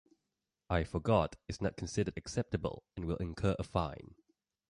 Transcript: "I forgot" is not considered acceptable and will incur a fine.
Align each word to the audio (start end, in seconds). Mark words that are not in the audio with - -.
"I 0.67 0.83
forgot" 0.83 1.35
is 1.47 1.61
not 1.61 1.77
considered 1.77 2.15
acceptable 2.17 2.81
and 2.95 3.05
will 3.05 3.17
incur 3.17 3.55
a 3.59 3.63
fine. 3.63 4.15